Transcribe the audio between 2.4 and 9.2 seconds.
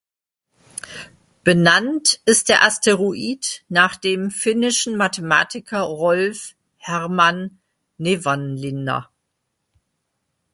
der Asteroid nach dem finnischen Mathematiker Rolf Herman Nevanlinna.